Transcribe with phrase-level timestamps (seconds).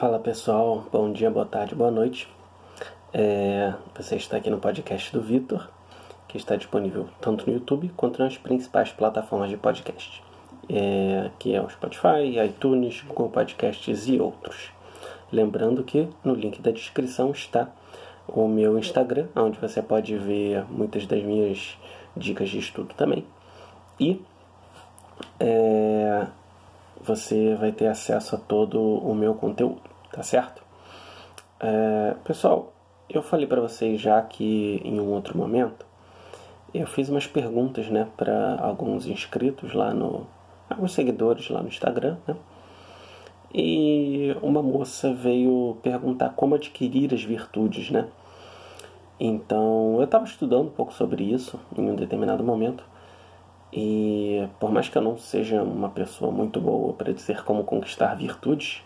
[0.00, 2.26] Fala pessoal, bom dia, boa tarde, boa noite.
[3.12, 5.68] É, você está aqui no podcast do Vitor,
[6.26, 10.24] que está disponível tanto no YouTube quanto nas principais plataformas de podcast,
[10.70, 14.70] é, que é o Spotify, iTunes, Google Podcasts e outros.
[15.30, 17.68] Lembrando que no link da descrição está
[18.26, 21.76] o meu Instagram, onde você pode ver muitas das minhas
[22.16, 23.26] dicas de estudo também.
[24.00, 24.18] E
[25.38, 26.26] é,
[27.02, 30.62] você vai ter acesso a todo o meu conteúdo, tá certo?
[31.58, 32.72] É, pessoal,
[33.08, 35.86] eu falei para vocês já que em um outro momento
[36.72, 40.26] eu fiz umas perguntas, né, para alguns inscritos lá no,
[40.68, 42.36] alguns seguidores lá no Instagram, né?
[43.52, 48.06] E uma moça veio perguntar como adquirir as virtudes, né?
[49.18, 52.84] Então, eu estava estudando um pouco sobre isso em um determinado momento.
[53.72, 58.14] E por mais que eu não seja uma pessoa muito boa para dizer como conquistar
[58.14, 58.82] virtudes,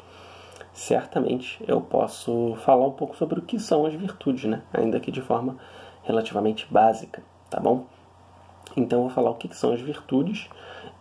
[0.74, 4.62] certamente eu posso falar um pouco sobre o que são as virtudes, né?
[4.72, 5.56] Ainda que de forma
[6.02, 7.86] relativamente básica, tá bom?
[8.76, 10.48] Então eu vou falar o que são as virtudes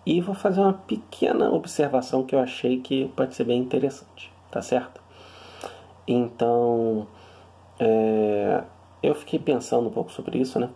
[0.06, 4.62] e vou fazer uma pequena observação que eu achei que pode ser bem interessante, tá
[4.62, 5.02] certo?
[6.08, 7.08] Então,
[7.80, 8.64] é,
[9.02, 10.70] eu fiquei pensando um pouco sobre isso, né?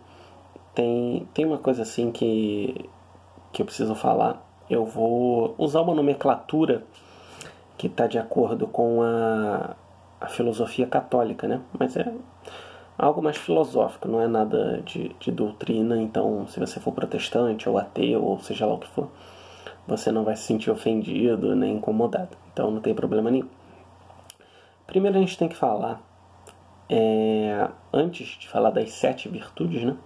[0.74, 2.88] Tem, tem uma coisa assim que
[3.52, 6.84] que eu preciso falar, eu vou usar uma nomenclatura
[7.78, 9.76] que está de acordo com a,
[10.20, 11.62] a filosofia católica, né?
[11.78, 12.12] Mas é
[12.98, 15.96] algo mais filosófico, não é nada de, de doutrina.
[15.96, 19.08] Então, se você for protestante ou ateu, ou seja lá o que for,
[19.86, 22.36] você não vai se sentir ofendido nem incomodado.
[22.52, 23.48] Então, não tem problema nenhum.
[24.84, 26.02] Primeiro, a gente tem que falar,
[26.90, 29.96] é, antes de falar das sete virtudes, né?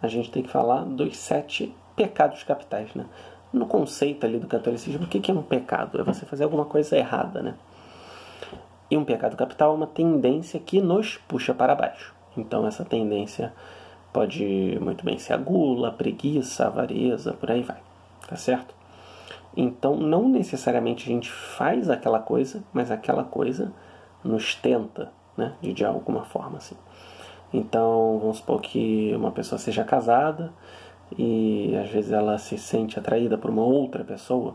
[0.00, 3.06] A gente tem que falar dos sete pecados capitais, né?
[3.52, 6.00] No conceito ali do catolicismo, o que é um pecado?
[6.00, 7.54] É você fazer alguma coisa errada, né?
[8.90, 12.14] E um pecado capital é uma tendência que nos puxa para baixo.
[12.36, 13.52] Então essa tendência
[14.12, 17.78] pode muito bem ser a gula, a preguiça, a avareza, por aí vai.
[18.28, 18.74] Tá certo?
[19.56, 23.72] Então não necessariamente a gente faz aquela coisa, mas aquela coisa
[24.24, 25.54] nos tenta, né?
[25.60, 26.76] De, de alguma forma assim.
[27.52, 30.52] Então vamos supor que uma pessoa seja casada
[31.18, 34.54] e às vezes ela se sente atraída por uma outra pessoa.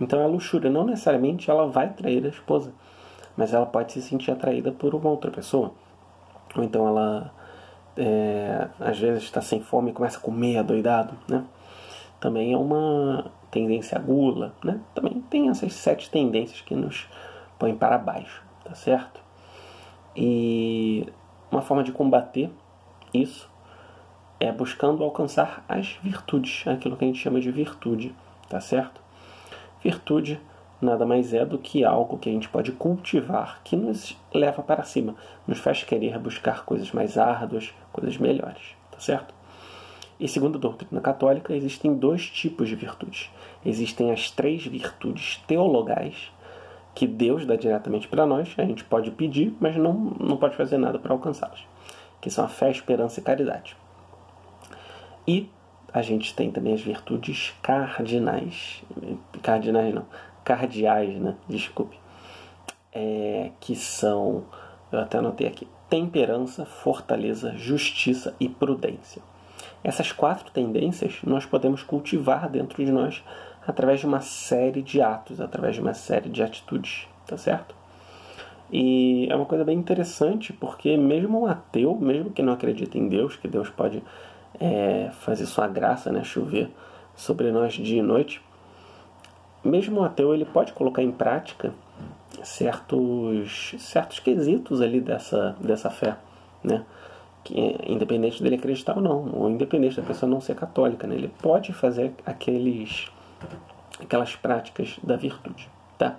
[0.00, 2.72] Então a luxúria não necessariamente ela vai trair a esposa,
[3.36, 5.72] mas ela pode se sentir atraída por uma outra pessoa.
[6.56, 7.32] Ou então ela
[7.96, 11.44] é, às vezes está sem fome e começa a comer adoidado, né?
[12.20, 14.80] Também é uma tendência à gula, né?
[14.94, 17.08] Também tem essas sete tendências que nos
[17.58, 19.20] põem para baixo, tá certo?
[20.14, 21.06] E
[21.50, 22.50] uma forma de combater
[23.12, 23.49] isso
[24.40, 28.14] é buscando alcançar as virtudes, aquilo que a gente chama de virtude,
[28.48, 29.00] tá certo?
[29.84, 30.40] Virtude
[30.80, 34.82] nada mais é do que algo que a gente pode cultivar, que nos leva para
[34.82, 35.14] cima,
[35.46, 39.34] nos faz querer buscar coisas mais árduas, coisas melhores, tá certo?
[40.18, 43.30] E segundo a doutrina católica, existem dois tipos de virtudes.
[43.64, 46.30] Existem as três virtudes teologais,
[46.94, 50.76] que Deus dá diretamente para nós, a gente pode pedir, mas não, não pode fazer
[50.76, 51.60] nada para alcançá-las,
[52.20, 53.76] que são a fé, esperança e caridade.
[55.26, 55.50] E
[55.92, 58.82] a gente tem também as virtudes cardinais.
[59.42, 60.06] Cardinais não,
[60.44, 61.34] cardeais, né?
[61.48, 61.98] Desculpe.
[62.92, 64.44] É, que são,
[64.90, 69.22] eu até anotei aqui, temperança, fortaleza, justiça e prudência.
[69.82, 73.22] Essas quatro tendências nós podemos cultivar dentro de nós
[73.66, 77.74] através de uma série de atos, através de uma série de atitudes, tá certo?
[78.72, 83.08] E é uma coisa bem interessante porque mesmo um ateu, mesmo que não acredite em
[83.08, 84.02] Deus, que Deus pode
[84.60, 86.70] é, fazer sua graça, né, chover
[87.16, 88.42] sobre nós dia e noite,
[89.64, 91.72] mesmo o ateu ele pode colocar em prática
[92.42, 96.16] certos certos quesitos ali dessa dessa fé,
[96.62, 96.84] né?
[97.42, 101.14] Que, independente dele acreditar ou não, ou independente da pessoa não ser católica, né?
[101.14, 103.10] Ele pode fazer aqueles
[104.00, 106.16] aquelas práticas da virtude, tá?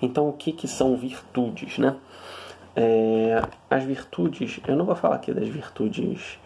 [0.00, 1.96] Então o que que são virtudes, né?
[2.74, 6.38] É, as virtudes, eu não vou falar aqui das virtudes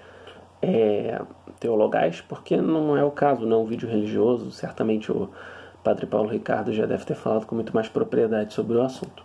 [0.65, 1.21] é,
[1.61, 4.51] teologais, porque não é o caso, não é um vídeo religioso.
[4.51, 5.29] Certamente o
[5.83, 9.25] Padre Paulo Ricardo já deve ter falado com muito mais propriedade sobre o assunto.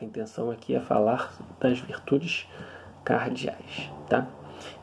[0.00, 2.48] A intenção aqui é falar das virtudes
[3.04, 4.26] cardeais, tá?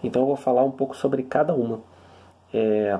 [0.04, 1.82] Então eu vou falar um pouco sobre cada uma.
[2.54, 2.98] É,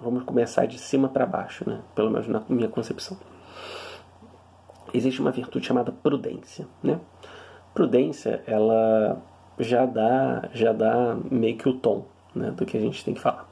[0.00, 1.80] vamos começar de cima para baixo, né?
[1.94, 3.16] Pelo menos na minha concepção.
[4.92, 7.00] Existe uma virtude chamada prudência, né?
[7.72, 9.22] Prudência, ela
[9.58, 12.04] já dá, já dá meio que o tom
[12.36, 13.48] né, do que a gente tem que falar.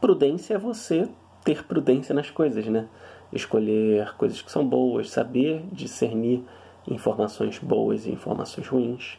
[0.00, 1.08] Prudência é você
[1.44, 2.86] ter prudência nas coisas, né?
[3.32, 6.44] Escolher coisas que são boas, saber discernir
[6.88, 9.18] informações boas e informações ruins,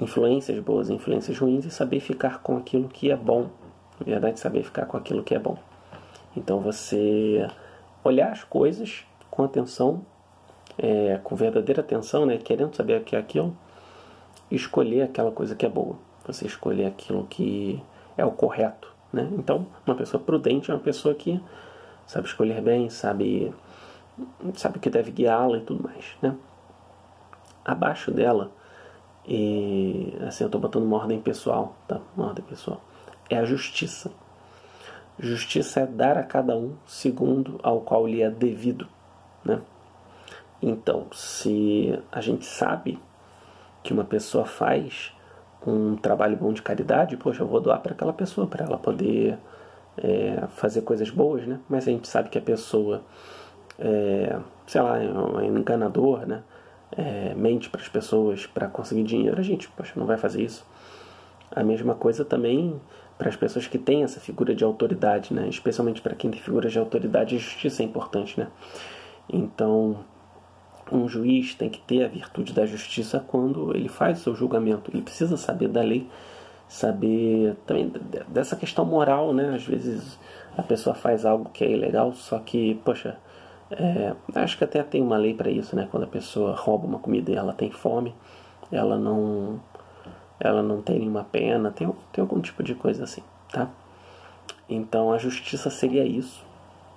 [0.00, 3.50] influências boas e influências ruins e saber ficar com aquilo que é bom.
[3.98, 5.58] Na verdade, saber ficar com aquilo que é bom.
[6.36, 7.48] Então você
[8.04, 10.04] olhar as coisas com atenção,
[10.78, 13.56] é, com verdadeira atenção, né, querendo saber o que é aquilo,
[14.50, 15.96] escolher aquela coisa que é boa.
[16.26, 17.82] Você escolher aquilo que
[18.18, 18.92] é o correto.
[19.10, 19.26] Né?
[19.32, 21.40] Então, uma pessoa prudente é uma pessoa que
[22.06, 23.54] sabe escolher bem, sabe,
[24.54, 26.04] sabe que deve guiá-la e tudo mais.
[26.20, 26.34] Né?
[27.64, 28.50] Abaixo dela,
[29.26, 32.00] e assim eu estou botando uma ordem pessoal, tá?
[32.16, 32.80] Uma ordem pessoal.
[33.28, 34.10] É a justiça.
[35.18, 38.88] Justiça é dar a cada um segundo ao qual lhe é devido,
[39.44, 39.60] né?
[40.62, 42.98] Então, se a gente sabe
[43.82, 45.12] que uma pessoa faz
[45.68, 49.38] um trabalho bom de caridade, poxa, eu vou doar para aquela pessoa, para ela poder
[49.96, 51.60] é, fazer coisas boas, né?
[51.68, 53.02] Mas a gente sabe que a pessoa,
[53.78, 56.42] é, sei lá, é um enganador, né?
[56.96, 60.66] É, mente para as pessoas para conseguir dinheiro, a gente, poxa, não vai fazer isso.
[61.54, 62.80] A mesma coisa também
[63.18, 65.48] para as pessoas que têm essa figura de autoridade, né?
[65.48, 68.48] Especialmente para quem tem figura de autoridade, a justiça é importante, né?
[69.28, 69.98] Então,
[70.92, 74.90] um juiz tem que ter a virtude da justiça quando ele faz o seu julgamento.
[74.92, 76.08] Ele precisa saber da lei,
[76.68, 77.92] saber também
[78.28, 79.54] dessa questão moral, né?
[79.54, 80.18] Às vezes
[80.56, 83.16] a pessoa faz algo que é ilegal, só que, poxa,
[83.70, 85.86] é, acho que até tem uma lei para isso, né?
[85.90, 88.14] Quando a pessoa rouba uma comida e ela tem fome,
[88.72, 89.60] ela não
[90.40, 93.68] ela não tem nenhuma pena, tem, tem algum tipo de coisa assim, tá?
[94.68, 96.44] Então a justiça seria isso,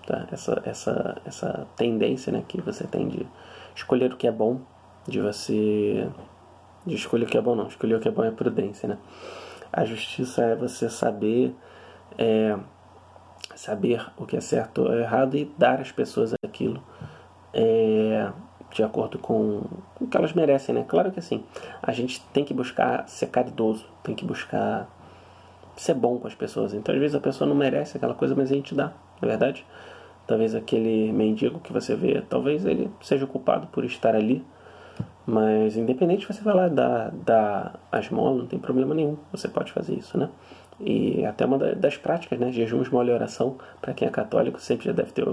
[0.06, 0.28] tá?
[0.32, 3.26] Essa, essa, essa tendência né, que você tem de
[3.76, 4.62] escolher o que é bom,
[5.08, 6.08] de você.
[6.86, 8.98] de escolher o que é bom, não, escolher o que é bom é prudência, né?
[9.72, 11.56] A justiça é você saber.
[12.18, 12.58] É,
[13.56, 16.82] saber o que é certo ou errado e dar às pessoas aquilo.
[17.54, 18.32] É,
[18.72, 19.64] de acordo com
[20.00, 20.86] o que elas merecem, né?
[20.88, 21.44] Claro que assim,
[21.82, 24.88] a gente tem que buscar ser caridoso, tem que buscar
[25.76, 26.74] ser bom com as pessoas.
[26.74, 29.32] Então, às vezes a pessoa não merece aquela coisa, mas a gente dá, na é
[29.32, 29.66] verdade.
[30.32, 34.42] Talvez aquele mendigo que você vê, talvez ele seja culpado por estar ali,
[35.26, 39.74] mas independente você vai lá dar, dar a esmola, não tem problema nenhum, você pode
[39.74, 40.30] fazer isso, né?
[40.80, 42.50] E até uma das práticas, né?
[42.50, 45.28] Jejum, esmola e oração, para quem é católico, sempre já deve ter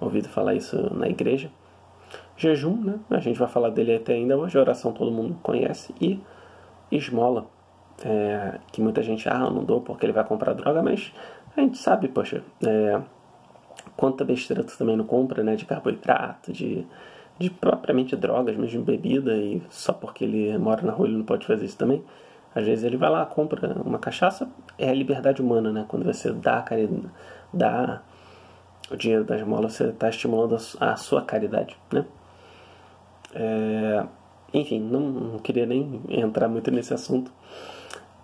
[0.00, 1.50] ouvido falar isso na igreja
[2.38, 2.98] Jejum, né?
[3.10, 5.94] A gente vai falar dele até ainda hoje, oração todo mundo conhece.
[6.00, 6.18] E
[6.90, 7.44] esmola,
[8.02, 11.12] é, que muita gente, ah, não dou porque ele vai comprar droga, mas
[11.54, 12.98] a gente sabe, poxa, é,
[13.98, 15.56] quanta besteira tu também não compra, né?
[15.56, 16.86] De carboidrato, de,
[17.36, 21.44] de propriamente drogas, mesmo bebida, e só porque ele mora na rua ele não pode
[21.44, 22.02] fazer isso também.
[22.54, 24.48] Às vezes ele vai lá, compra uma cachaça,
[24.78, 25.84] é a liberdade humana, né?
[25.88, 26.64] Quando você dá,
[27.52, 28.02] dá
[28.88, 32.06] o dinheiro da esmola, você está estimulando a sua caridade, né?
[33.34, 34.06] É,
[34.54, 37.32] enfim, não, não, queria nem entrar muito nesse assunto.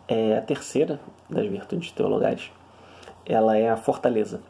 [0.06, 2.52] É, a terceira das virtudes teologais,
[3.26, 4.40] ela é a fortaleza,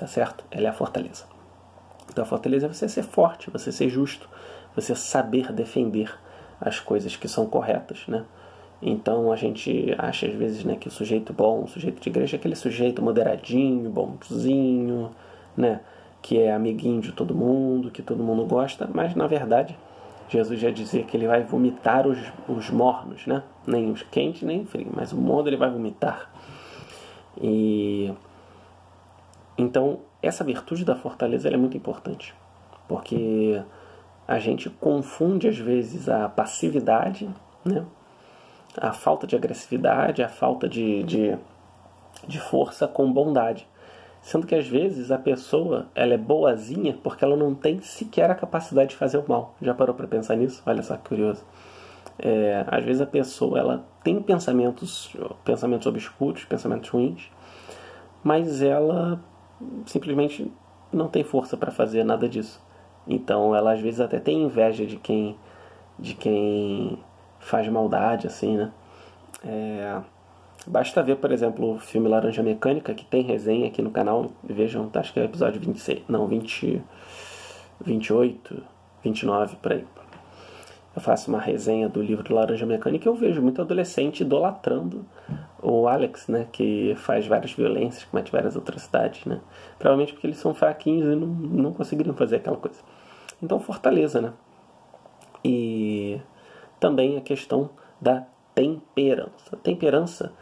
[0.00, 0.44] tá certo?
[0.50, 1.24] Ela é a fortaleza.
[2.10, 4.26] Então a fortaleza é você ser forte, você ser justo,
[4.74, 6.10] você saber defender
[6.58, 8.24] as coisas que são corretas, né?
[8.80, 12.36] Então a gente acha às vezes né, que o sujeito bom, o sujeito de igreja
[12.36, 15.10] é aquele sujeito moderadinho, bonzinho,
[15.54, 15.80] né?
[16.22, 19.76] Que é amiguinho de todo mundo, que todo mundo gosta, mas na verdade
[20.30, 22.18] Jesus já dizia que ele vai vomitar os,
[22.48, 23.42] os mornos, né?
[23.66, 26.30] Nem os quentes, nem frios, mas o mundo ele vai vomitar.
[27.38, 28.10] E
[29.60, 32.34] então essa virtude da fortaleza é muito importante,
[32.88, 33.62] porque
[34.26, 37.28] a gente confunde às vezes a passividade,
[37.64, 37.84] né?
[38.76, 41.36] a falta de agressividade, a falta de, de,
[42.26, 43.66] de força com bondade.
[44.22, 48.34] Sendo que às vezes a pessoa ela é boazinha porque ela não tem sequer a
[48.34, 49.54] capacidade de fazer o mal.
[49.62, 50.62] Já parou para pensar nisso?
[50.66, 51.42] Olha só que curioso.
[52.18, 57.30] É, às vezes a pessoa ela tem pensamentos, pensamentos obscuros, pensamentos ruins,
[58.22, 59.18] mas ela
[59.86, 60.50] simplesmente
[60.92, 62.60] não tem força para fazer nada disso.
[63.06, 65.36] Então ela às vezes até tem inveja de quem
[65.98, 66.98] de quem
[67.38, 68.72] faz maldade, assim, né?
[69.44, 70.00] É,
[70.66, 74.30] Basta ver, por exemplo, o filme Laranja Mecânica, que tem resenha aqui no canal.
[74.44, 76.82] Vejam, acho que é o episódio 26, não, 20,
[77.80, 78.62] 28,
[79.02, 79.86] 29, por aí.
[80.94, 85.06] Eu faço uma resenha do livro Laranja Mecânica e eu vejo muito adolescente idolatrando
[85.62, 86.46] o Alex, né?
[86.50, 89.40] Que faz várias violências, comete várias atrocidades, né?
[89.78, 92.80] Provavelmente porque eles são fraquinhos e não, não conseguiriam fazer aquela coisa.
[93.42, 94.32] Então, fortaleza, né?
[95.44, 96.20] E
[96.78, 98.24] também a questão da
[98.54, 99.56] temperança.
[99.62, 100.32] Temperança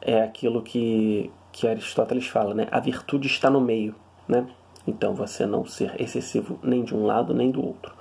[0.00, 2.66] é aquilo que, que Aristóteles fala, né?
[2.70, 3.94] A virtude está no meio,
[4.28, 4.46] né?
[4.86, 7.94] Então você não ser excessivo nem de um lado nem do outro.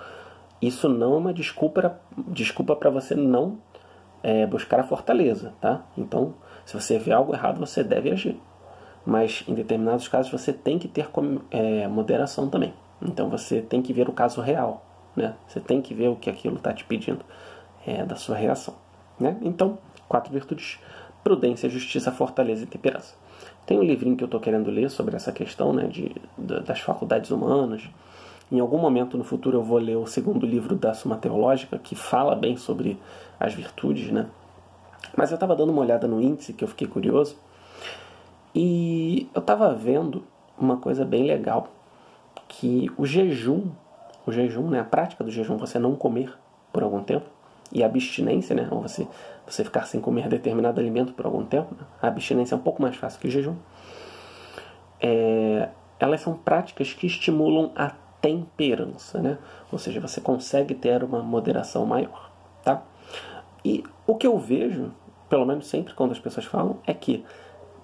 [0.62, 3.60] isso não é uma desculpa desculpa para você não
[4.24, 5.84] é, buscar a fortaleza, tá?
[5.98, 6.36] Então,
[6.66, 8.40] se você vê algo errado, você deve agir.
[9.06, 11.10] Mas em determinados casos você tem que ter
[11.50, 12.74] é, moderação também.
[13.02, 15.34] Então você tem que ver o caso real, né?
[15.48, 17.26] Você tem que ver o que aquilo está te pedindo
[17.86, 18.76] é, da sua reação,
[19.20, 19.38] né?
[19.42, 20.80] Então, quatro virtudes:
[21.24, 23.16] prudência, justiça, fortaleza e temperança.
[23.66, 27.32] Tem um livrinho que eu estou querendo ler sobre essa questão, né, de, das faculdades
[27.32, 27.84] humanas.
[28.52, 31.96] Em algum momento no futuro eu vou ler o segundo livro da Suma Teológica, que
[31.96, 33.00] fala bem sobre
[33.40, 34.28] as virtudes, né?
[35.16, 37.38] Mas eu estava dando uma olhada no índice, que eu fiquei curioso,
[38.54, 40.24] e eu estava vendo
[40.58, 41.68] uma coisa bem legal,
[42.48, 43.70] que o jejum,
[44.26, 46.34] o jejum, né, a prática do jejum, você não comer
[46.72, 47.26] por algum tempo,
[47.72, 49.08] e a abstinência, né, ou você,
[49.46, 52.82] você ficar sem comer determinado alimento por algum tempo, né, a abstinência é um pouco
[52.82, 53.56] mais fácil que o jejum,
[55.00, 57.92] é, elas são práticas que estimulam a
[58.22, 59.38] temperança, né?
[59.72, 62.32] Ou seja, você consegue ter uma moderação maior,
[62.64, 62.84] tá?
[63.64, 64.92] E o que eu vejo,
[65.30, 67.24] pelo menos sempre quando as pessoas falam, é que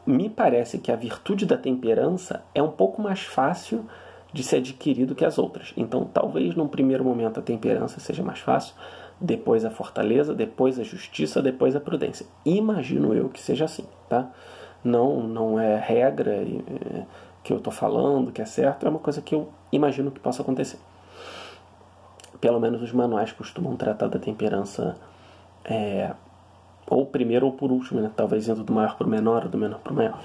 [0.06, 3.86] me parece que a virtude da temperança é um pouco mais fácil
[4.32, 5.74] de ser adquirido que as outras.
[5.76, 8.74] Então, talvez num primeiro momento a temperança seja mais fácil,
[9.20, 12.26] depois a fortaleza, depois a justiça, depois a prudência.
[12.46, 14.32] Imagino eu que seja assim, tá?
[14.84, 17.06] Não, não é regra é,
[17.44, 20.42] que eu estou falando que é certo, é uma coisa que eu imagino que possa
[20.42, 20.80] acontecer.
[22.40, 24.96] Pelo menos os manuais costumam tratar da temperança
[25.68, 26.14] é,
[26.90, 28.10] ou primeiro ou por último, né?
[28.16, 30.24] talvez indo do maior para o menor ou do menor para o maior.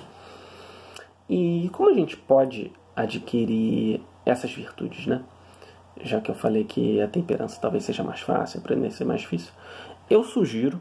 [1.29, 5.23] E como a gente pode adquirir essas virtudes, né?
[6.01, 9.53] Já que eu falei que a temperança talvez seja mais fácil, aprender ser mais difícil,
[10.09, 10.81] eu sugiro,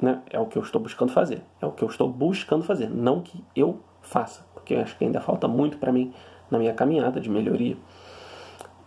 [0.00, 0.22] né?
[0.30, 3.20] É o que eu estou buscando fazer, é o que eu estou buscando fazer, não
[3.20, 6.12] que eu faça, porque eu acho que ainda falta muito para mim
[6.50, 7.76] na minha caminhada de melhoria.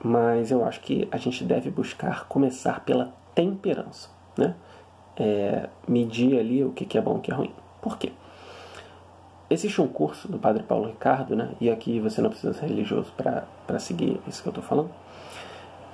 [0.04, 4.56] Mas eu acho que a gente deve buscar começar pela temperança, né?
[5.18, 7.54] É, medir ali o que é bom e o que é ruim.
[7.82, 8.12] Por quê?
[9.50, 11.52] Existe um curso do Padre Paulo Ricardo, né?
[11.62, 14.90] e aqui você não precisa ser religioso para seguir isso que eu estou falando,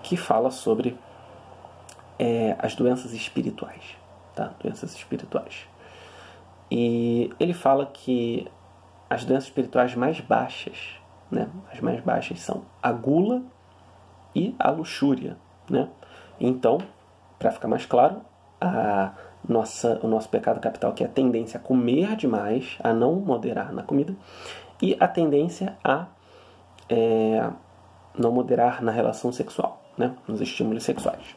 [0.01, 0.97] que fala sobre
[2.17, 3.97] é, as doenças espirituais.
[4.35, 4.53] Tá?
[4.61, 5.67] Doenças espirituais.
[6.71, 8.47] E ele fala que
[9.09, 10.95] as doenças espirituais mais baixas,
[11.29, 11.49] né?
[11.73, 13.41] as mais baixas são a gula
[14.35, 15.35] e a luxúria.
[15.69, 15.89] Né?
[16.39, 16.77] Então,
[17.37, 18.21] para ficar mais claro,
[18.59, 19.11] a
[19.47, 23.73] nossa, o nosso pecado capital, que é a tendência a comer demais, a não moderar
[23.73, 24.15] na comida,
[24.81, 26.07] e a tendência a
[26.89, 27.49] é,
[28.17, 31.35] não moderar na relação sexual, né, nos estímulos sexuais.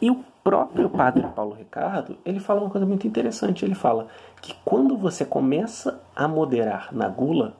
[0.00, 3.64] E o próprio padre Paulo Ricardo, ele fala uma coisa muito interessante.
[3.64, 4.06] Ele fala
[4.40, 7.54] que quando você começa a moderar na gula,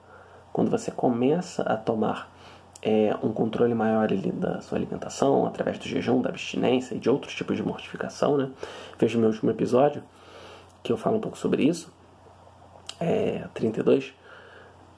[0.52, 2.30] quando você começa a tomar
[2.88, 7.10] é, um controle maior ali da sua alimentação, através do jejum, da abstinência e de
[7.10, 8.38] outros tipos de mortificação.
[8.38, 8.50] Né?
[8.98, 10.02] Veja o meu último episódio,
[10.82, 11.92] que eu falo um pouco sobre isso,
[12.98, 14.14] é, 32.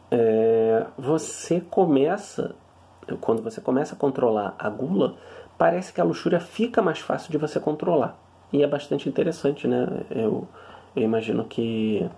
[0.08, 2.54] É, você começa,
[3.20, 5.16] quando você começa a controlar a gula,
[5.58, 8.16] parece que a luxúria fica mais fácil de você controlar.
[8.52, 9.86] E é bastante interessante, né?
[10.10, 10.46] Eu,
[10.94, 12.08] eu imagino que,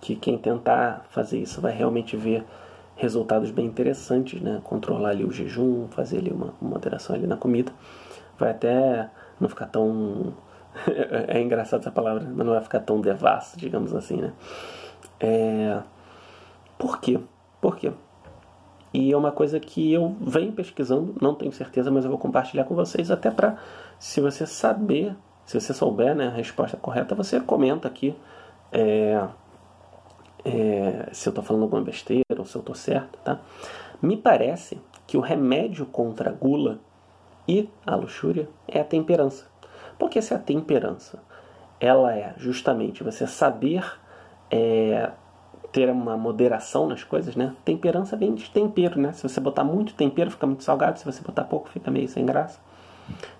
[0.00, 2.44] que quem tentar fazer isso vai realmente ver
[3.00, 4.60] resultados bem interessantes, né?
[4.62, 7.72] Controlar ali o jejum, fazer ali uma, uma moderação ali na comida,
[8.38, 10.34] vai até não ficar tão
[11.28, 14.32] é engraçado essa palavra, mas não vai ficar tão devasso, digamos assim, né?
[15.18, 15.80] É...
[16.78, 17.18] Por quê?
[17.60, 17.90] Por quê?
[18.92, 22.64] E é uma coisa que eu venho pesquisando, não tenho certeza, mas eu vou compartilhar
[22.64, 23.56] com vocês até para,
[23.98, 25.14] se você saber,
[25.46, 28.14] se você souber né, a resposta correta, você comenta aqui
[28.72, 29.28] é,
[30.44, 33.40] é, se eu estou falando alguma besteira se eu estou certo, tá?
[34.00, 36.78] Me parece que o remédio contra a gula
[37.46, 39.46] e a luxúria é a temperança.
[39.98, 41.18] Porque se a temperança
[41.80, 43.84] ela é justamente você saber
[44.50, 45.10] é,
[45.72, 47.54] ter uma moderação nas coisas, né?
[47.64, 49.12] Temperança vem de tempero, né?
[49.12, 50.98] Se você botar muito tempero, fica muito salgado.
[50.98, 52.60] Se você botar pouco, fica meio sem graça.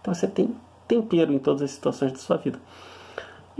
[0.00, 0.54] Então você tem
[0.86, 2.58] tempero em todas as situações da sua vida.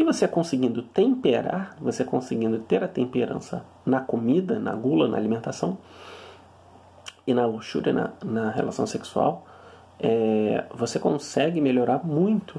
[0.00, 5.76] E você conseguindo temperar, você conseguindo ter a temperança na comida, na gula, na alimentação
[7.26, 9.46] e na luxúria, na, na relação sexual,
[9.98, 12.58] é, você consegue melhorar muito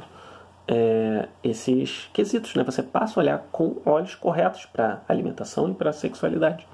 [0.67, 2.53] é, esses quesitos.
[2.53, 2.63] Né?
[2.63, 6.67] Você passa a olhar com olhos corretos para a alimentação e para a sexualidade.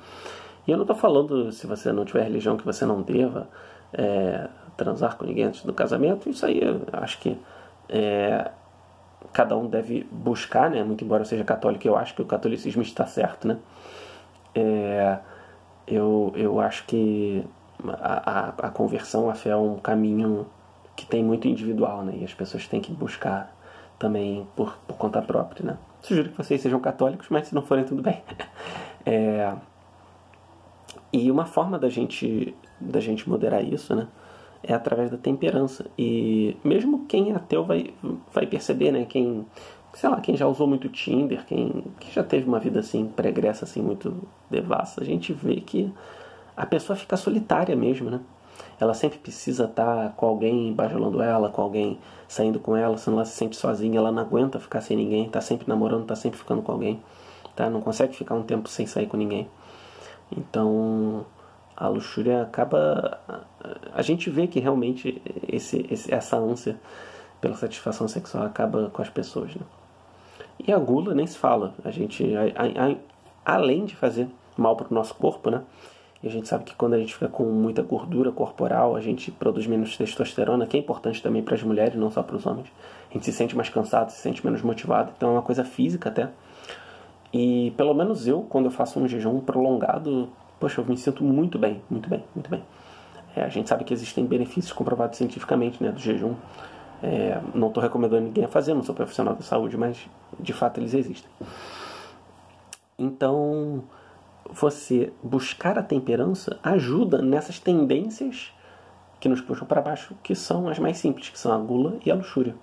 [0.68, 3.48] E eu não estou falando, se você não tiver religião, que você não deva
[3.94, 6.30] é, transar com ninguém antes do casamento.
[6.30, 6.60] Isso aí
[6.92, 7.38] acho que
[7.88, 8.52] é,
[9.34, 10.84] cada um deve buscar, né?
[10.84, 13.58] Muito embora eu seja católico, eu acho que o catolicismo está certo, né?
[14.56, 15.20] É,
[15.88, 17.46] eu, eu acho que
[17.88, 20.48] a, a, a, conversão, a fé é um caminho
[20.96, 22.16] que tem muito individual, né?
[22.20, 23.56] E as pessoas têm que buscar
[24.00, 25.78] também por, por conta própria, né?
[26.02, 28.22] Sugiro que vocês sejam católicos, mas se não forem, tudo bem.
[29.10, 29.56] É,
[31.14, 34.06] e uma forma da gente, da gente moderar isso, né?
[34.68, 35.86] É através da temperança.
[35.98, 37.94] E mesmo quem é ateu vai,
[38.34, 39.06] vai perceber, né?
[39.06, 39.46] Quem,
[39.94, 43.64] sei lá, quem já usou muito Tinder, quem, quem já teve uma vida assim, pregressa,
[43.64, 45.92] assim, muito devassa, a gente vê que
[46.56, 48.20] a pessoa fica solitária mesmo, né?
[48.80, 53.26] ela sempre precisa estar com alguém bajulando ela, com alguém saindo com ela, senão ela
[53.26, 56.62] se sente sozinha, ela não aguenta ficar sem ninguém, está sempre namorando, está sempre ficando
[56.62, 57.02] com alguém,
[57.56, 57.70] tá?
[57.70, 59.50] Não consegue ficar um tempo sem sair com ninguém.
[60.32, 61.26] Então,
[61.78, 63.22] a luxúria acaba
[63.94, 66.80] a gente vê que realmente esse, esse, essa ânsia
[67.40, 69.62] pela satisfação sexual acaba com as pessoas, né?
[70.66, 71.74] E a gula nem se fala.
[71.84, 75.62] A gente, a, a, além de fazer mal para o nosso corpo, né?
[76.22, 79.30] E a gente sabe que quando a gente fica com muita gordura corporal, a gente
[79.30, 82.68] produz menos testosterona, que é importante também para as mulheres, não só para os homens.
[83.10, 85.14] A gente se sente mais cansado, se sente menos motivado.
[85.16, 86.30] Então é uma coisa física até.
[87.32, 91.58] E pelo menos eu, quando eu faço um jejum prolongado, poxa, eu me sinto muito
[91.58, 92.64] bem, muito bem, muito bem.
[93.36, 96.36] É, a gente sabe que existem benefícios comprovados cientificamente né, do jejum.
[97.04, 100.08] É, não estou recomendando ninguém a fazer, não sou profissional da saúde, mas
[100.40, 101.30] de fato eles existem.
[102.98, 103.84] Então,
[104.50, 108.52] você buscar a temperança ajuda nessas tendências
[109.20, 112.12] que nos puxam para baixo, que são as mais simples, que são a gula e
[112.12, 112.56] a luxúria.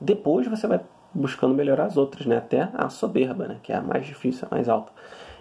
[0.00, 0.80] Depois você vai
[1.14, 2.36] buscando melhorar as outras, né?
[2.36, 3.56] Até a soberba, né?
[3.62, 4.92] Que é a mais difícil, a mais alta.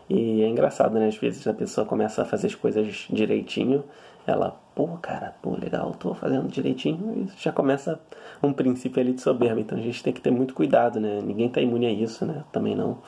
[0.10, 1.08] E é engraçado, né?
[1.08, 3.84] Às vezes a pessoa começa a fazer as coisas direitinho,
[4.26, 8.00] ela, pô, cara, pô, legal, tô fazendo direitinho, e já começa
[8.42, 9.60] um princípio ali de soberba.
[9.60, 11.22] Então a gente tem que ter muito cuidado, né?
[11.24, 12.44] Ninguém tá imune a isso, né?
[12.52, 13.00] Também não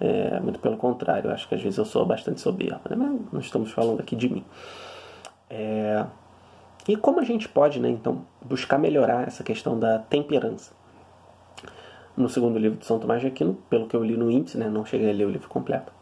[0.00, 2.96] é, muito pelo contrário, acho que às vezes eu sou bastante soberbo, né?
[2.96, 4.44] mas não estamos falando aqui de mim.
[5.48, 6.04] É,
[6.88, 10.72] e como a gente pode, né, então, buscar melhorar essa questão da temperança?
[12.16, 14.68] No segundo livro de São Tomás de Aquino, pelo que eu li no índice, né,
[14.68, 15.92] não cheguei a ler o livro completo,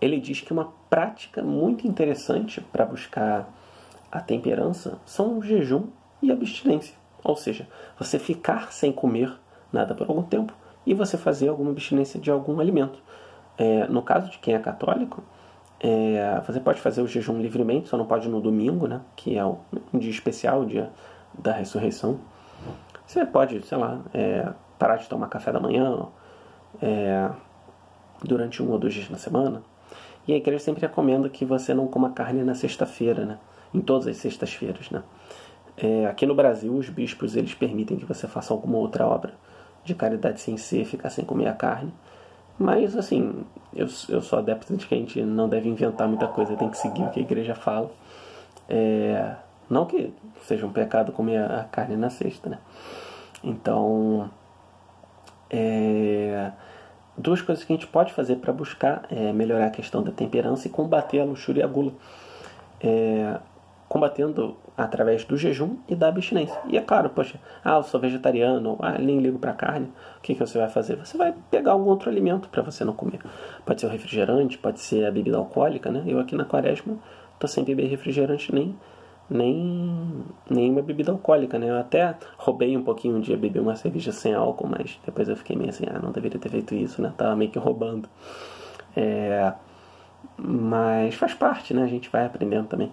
[0.00, 3.48] ele diz que uma prática muito interessante para buscar
[4.10, 5.84] a temperança são o jejum
[6.22, 6.94] e a abstinência.
[7.24, 7.66] Ou seja,
[7.98, 9.32] você ficar sem comer
[9.72, 10.52] nada por algum tempo
[10.86, 12.98] e você fazer alguma abstinência de algum alimento.
[13.58, 15.22] É, no caso de quem é católico,
[15.80, 19.44] é, você pode fazer o jejum livremente, só não pode no domingo, né, que é
[19.44, 19.58] um
[19.98, 20.90] dia especial, o dia
[21.34, 22.20] da ressurreição.
[23.06, 26.06] Você pode, sei lá, é, parar de tomar café da manhã
[26.80, 27.30] é,
[28.22, 29.62] durante um ou dois dias na semana.
[30.26, 33.38] E a igreja sempre recomenda que você não coma carne na sexta-feira, né?
[33.72, 35.02] Em todas as sextas-feiras, né?
[35.76, 39.34] É, aqui no Brasil, os bispos eles permitem que você faça alguma outra obra
[39.84, 41.92] de caridade sem ser, ficar sem comer a carne.
[42.58, 46.56] Mas, assim, eu, eu sou adepto de que a gente não deve inventar muita coisa,
[46.56, 47.90] tem que seguir o que a igreja fala.
[48.68, 49.36] É,
[49.68, 50.12] não que
[50.42, 52.58] seja um pecado comer a carne na sexta, né?
[53.44, 54.30] Então,
[55.50, 56.50] é,
[57.16, 60.66] duas coisas que a gente pode fazer para buscar é, melhorar a questão da temperança
[60.66, 61.92] e combater a luxúria e a gula.
[62.80, 63.38] É,
[63.88, 66.58] combatendo através do jejum e da abstinência.
[66.68, 69.86] E é claro, poxa, ah, eu sou vegetariano, ah, nem ligo para carne.
[70.18, 70.96] O que, que você vai fazer?
[70.96, 73.20] Você vai pegar algum outro alimento para você não comer.
[73.64, 76.02] Pode ser o refrigerante, pode ser a bebida alcoólica, né?
[76.06, 76.96] Eu aqui na quaresma
[77.38, 78.76] tô sem beber refrigerante nem
[79.28, 81.68] nem nenhuma bebida alcoólica, né?
[81.68, 85.36] Eu até roubei um pouquinho um dia, bebi uma cerveja sem álcool, mas depois eu
[85.36, 87.12] fiquei meio assim, ah, não deveria ter feito isso, né?
[87.16, 88.08] Tava meio que roubando.
[88.96, 89.52] É...
[90.36, 91.82] Mas faz parte, né?
[91.82, 92.92] A gente vai aprendendo também.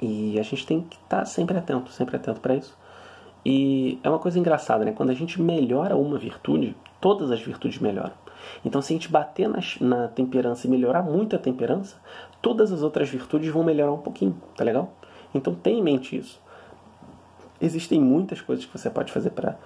[0.00, 2.76] E a gente tem que estar tá sempre atento, sempre atento para isso.
[3.44, 4.92] E é uma coisa engraçada, né?
[4.92, 8.12] Quando a gente melhora uma virtude, todas as virtudes melhoram.
[8.64, 11.96] Então, se a gente bater na, na temperança e melhorar muito a temperança,
[12.40, 14.92] todas as outras virtudes vão melhorar um pouquinho, tá legal?
[15.34, 16.40] Então, tenha em mente isso.
[17.60, 19.56] Existem muitas coisas que você pode fazer para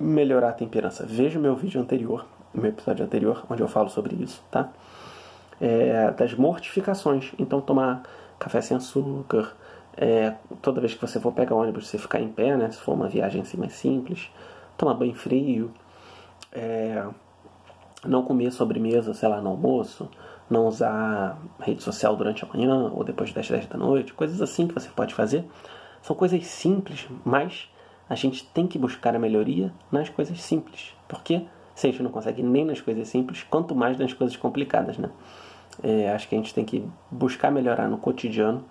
[0.00, 1.06] melhorar a temperança.
[1.06, 4.68] Veja o meu vídeo anterior, o meu episódio anterior, onde eu falo sobre isso, tá?
[5.60, 7.32] É, das mortificações.
[7.38, 8.02] Então, tomar
[8.38, 9.56] café sem açúcar.
[9.96, 12.70] É, toda vez que você for pegar ônibus, você ficar em pé, né?
[12.70, 14.30] Se for uma viagem assim mais simples.
[14.76, 15.70] Tomar banho frio.
[16.52, 17.04] É,
[18.04, 20.08] não comer sobremesa, sei lá, no almoço.
[20.50, 24.14] Não usar rede social durante a manhã ou depois das 10 da noite.
[24.14, 25.44] Coisas assim que você pode fazer.
[26.02, 27.68] São coisas simples, mas
[28.08, 30.94] a gente tem que buscar a melhoria nas coisas simples.
[31.06, 34.96] Porque se a gente não consegue nem nas coisas simples, quanto mais nas coisas complicadas,
[34.98, 35.10] né?
[35.82, 38.64] É, acho que a gente tem que buscar melhorar no cotidiano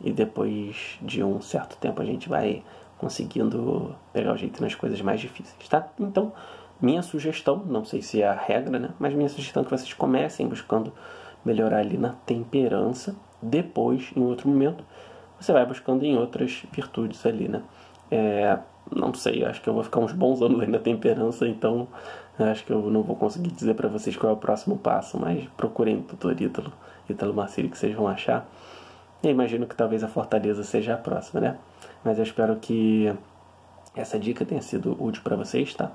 [0.00, 2.62] e depois de um certo tempo a gente vai
[2.98, 5.88] conseguindo pegar o jeito nas coisas mais difíceis, tá?
[5.98, 6.32] Então,
[6.80, 8.90] minha sugestão, não sei se é a regra, né?
[8.98, 10.92] Mas minha sugestão é que vocês comecem buscando
[11.44, 13.14] melhorar ali na temperança.
[13.40, 14.84] Depois, em outro momento,
[15.38, 17.62] você vai buscando em outras virtudes ali, né?
[18.10, 18.58] É,
[18.94, 21.88] não sei, acho que eu vou ficar uns bons anos aí na temperança, então
[22.38, 25.46] acho que eu não vou conseguir dizer para vocês qual é o próximo passo, mas
[25.56, 26.72] procurem o tutor Ítalo,
[27.08, 28.48] Ítalo Marcílio, que vocês vão achar.
[29.22, 31.56] Eu imagino que talvez a Fortaleza seja a próxima, né?
[32.04, 33.12] Mas eu espero que
[33.94, 35.92] essa dica tenha sido útil para vocês, tá?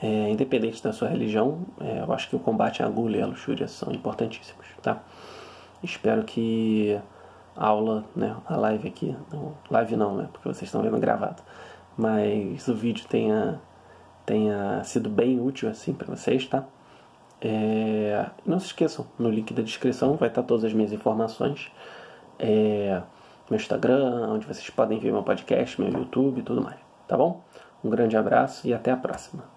[0.00, 3.26] É, independente da sua religião, é, eu acho que o combate à gula e à
[3.26, 5.02] luxúria são importantíssimos, tá?
[5.82, 7.00] Espero que
[7.56, 11.42] a aula, né, a live aqui, não, live não, né, porque vocês estão vendo gravado,
[11.96, 13.58] mas o vídeo tenha,
[14.26, 16.64] tenha sido bem útil assim para vocês, tá?
[17.40, 21.70] É, não se esqueçam, no link da descrição vai estar todas as minhas informações,
[22.38, 23.00] é,
[23.48, 26.78] meu Instagram, onde vocês podem ver meu podcast, meu YouTube e tudo mais,
[27.08, 27.42] tá bom?
[27.82, 29.55] Um grande abraço e até a próxima.